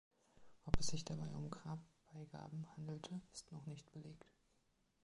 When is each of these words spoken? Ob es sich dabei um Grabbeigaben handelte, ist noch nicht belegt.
Ob 0.65 0.79
es 0.79 0.87
sich 0.87 1.05
dabei 1.05 1.29
um 1.35 1.51
Grabbeigaben 1.51 2.65
handelte, 2.75 3.21
ist 3.33 3.51
noch 3.51 3.67
nicht 3.67 3.91
belegt. 3.91 4.25